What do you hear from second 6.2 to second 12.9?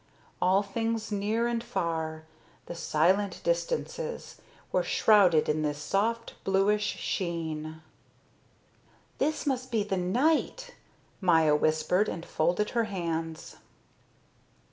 bluish sheen. "This must be the night," Maya whispered and folded her